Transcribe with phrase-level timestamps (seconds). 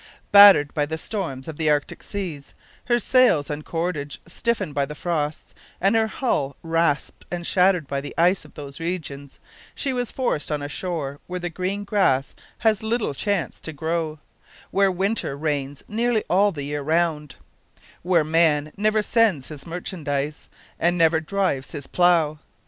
[0.31, 2.55] Battered by the storms of the Arctic seas,
[2.85, 8.01] her sails and cordage stiffened by the frosts, and her hull rasped and shattered by
[8.01, 9.37] the ice of those regions,
[9.75, 14.17] she was forced on a shore where the green grass has little chance to grow,
[14.71, 17.35] where winter reigns nearly all the year round,
[18.01, 20.49] where man never sends his merchandise,
[20.79, 22.39] and never drives his plough.